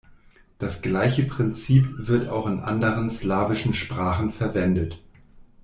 Das 0.57 0.81
gleiche 0.81 1.21
Prinzip 1.27 1.87
wird 1.95 2.27
auch 2.27 2.47
in 2.47 2.59
anderen 2.59 3.11
slawischen 3.11 3.75
Sprachen 3.75 4.31
verwendet. 4.31 4.99